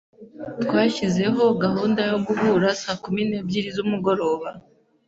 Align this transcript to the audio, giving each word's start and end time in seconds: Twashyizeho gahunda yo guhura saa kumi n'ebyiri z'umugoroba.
Twashyizeho 0.63 1.43
gahunda 1.63 2.01
yo 2.11 2.17
guhura 2.27 2.67
saa 2.81 2.99
kumi 3.03 3.21
n'ebyiri 3.25 3.69
z'umugoroba. 3.75 4.49